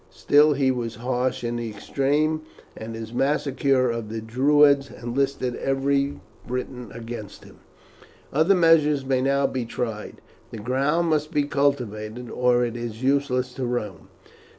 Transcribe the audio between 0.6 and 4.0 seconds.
was harsh in the extreme, and his massacre